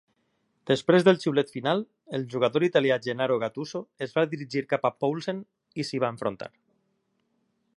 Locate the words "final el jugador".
1.55-2.65